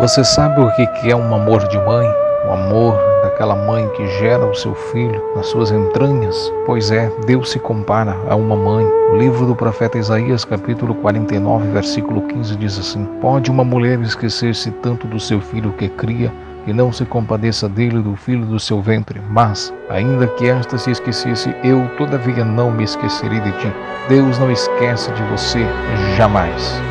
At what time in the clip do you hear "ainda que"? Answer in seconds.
19.90-20.48